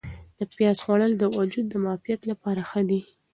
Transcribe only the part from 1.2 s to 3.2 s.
وجود د معافیت لپاره ښه دي.